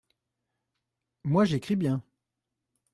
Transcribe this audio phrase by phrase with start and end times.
[1.25, 2.03] Moi, j’écris bien.